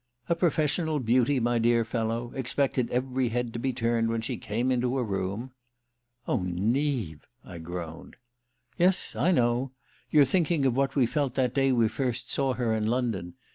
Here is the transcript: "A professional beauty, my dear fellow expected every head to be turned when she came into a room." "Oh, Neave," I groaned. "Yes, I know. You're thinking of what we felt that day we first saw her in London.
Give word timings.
"A 0.27 0.33
professional 0.33 0.99
beauty, 0.99 1.39
my 1.39 1.59
dear 1.59 1.85
fellow 1.85 2.31
expected 2.33 2.89
every 2.89 3.27
head 3.29 3.53
to 3.53 3.59
be 3.59 3.71
turned 3.71 4.09
when 4.09 4.21
she 4.21 4.35
came 4.35 4.71
into 4.71 4.97
a 4.97 5.03
room." 5.03 5.51
"Oh, 6.27 6.41
Neave," 6.43 7.27
I 7.45 7.59
groaned. 7.59 8.15
"Yes, 8.79 9.15
I 9.15 9.29
know. 9.29 9.73
You're 10.09 10.25
thinking 10.25 10.65
of 10.65 10.75
what 10.75 10.95
we 10.95 11.05
felt 11.05 11.35
that 11.35 11.53
day 11.53 11.71
we 11.71 11.87
first 11.87 12.31
saw 12.31 12.55
her 12.55 12.73
in 12.73 12.87
London. 12.87 13.35